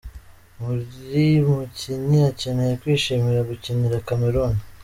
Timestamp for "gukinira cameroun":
3.49-4.55